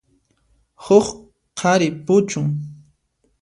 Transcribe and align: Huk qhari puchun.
Huk 0.85 1.07
qhari 1.57 1.89
puchun. 2.05 2.47